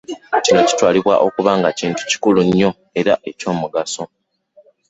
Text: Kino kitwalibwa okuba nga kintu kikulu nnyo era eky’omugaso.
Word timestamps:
Kino 0.43 0.61
kitwalibwa 0.69 1.15
okuba 1.27 1.51
nga 1.59 1.69
kintu 1.79 2.01
kikulu 2.09 2.39
nnyo 2.45 2.69
era 2.99 3.13
eky’omugaso. 3.29 4.03